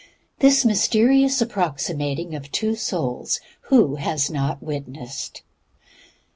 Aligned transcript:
This 0.39 0.65
mysterious 0.65 1.43
approximating 1.43 2.33
of 2.33 2.51
two 2.51 2.73
souls, 2.73 3.39
who 3.65 3.97
has 3.97 4.31
not 4.31 4.59
witnessed? 4.63 5.43